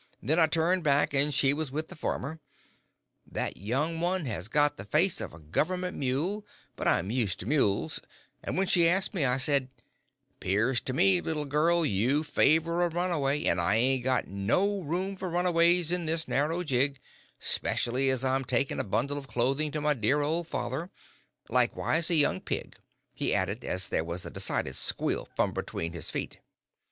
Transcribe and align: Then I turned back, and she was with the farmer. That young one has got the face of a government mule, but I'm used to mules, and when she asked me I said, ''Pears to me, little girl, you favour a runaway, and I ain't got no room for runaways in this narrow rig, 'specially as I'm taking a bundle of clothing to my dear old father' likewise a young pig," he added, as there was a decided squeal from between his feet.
Then 0.19 0.39
I 0.39 0.47
turned 0.47 0.83
back, 0.83 1.13
and 1.13 1.31
she 1.31 1.53
was 1.53 1.69
with 1.69 1.89
the 1.89 1.95
farmer. 1.95 2.39
That 3.23 3.57
young 3.57 3.99
one 3.99 4.25
has 4.25 4.47
got 4.47 4.77
the 4.77 4.83
face 4.83 5.21
of 5.21 5.31
a 5.31 5.37
government 5.37 5.95
mule, 5.95 6.43
but 6.75 6.87
I'm 6.87 7.11
used 7.11 7.39
to 7.41 7.45
mules, 7.45 8.01
and 8.43 8.57
when 8.57 8.65
she 8.65 8.89
asked 8.89 9.13
me 9.13 9.25
I 9.25 9.37
said, 9.37 9.69
''Pears 10.39 10.83
to 10.85 10.93
me, 10.93 11.21
little 11.21 11.45
girl, 11.45 11.85
you 11.85 12.23
favour 12.23 12.81
a 12.81 12.89
runaway, 12.89 13.43
and 13.43 13.61
I 13.61 13.75
ain't 13.75 14.03
got 14.03 14.27
no 14.27 14.81
room 14.81 15.15
for 15.17 15.29
runaways 15.29 15.91
in 15.91 16.07
this 16.07 16.27
narrow 16.27 16.63
rig, 16.63 16.99
'specially 17.37 18.09
as 18.09 18.25
I'm 18.25 18.43
taking 18.43 18.79
a 18.79 18.83
bundle 18.83 19.19
of 19.19 19.27
clothing 19.27 19.69
to 19.69 19.81
my 19.81 19.93
dear 19.93 20.21
old 20.21 20.47
father' 20.47 20.89
likewise 21.47 22.09
a 22.09 22.15
young 22.15 22.41
pig," 22.41 22.75
he 23.13 23.35
added, 23.35 23.63
as 23.63 23.89
there 23.89 24.03
was 24.03 24.25
a 24.25 24.31
decided 24.31 24.75
squeal 24.75 25.29
from 25.35 25.53
between 25.53 25.93
his 25.93 26.09
feet. 26.09 26.39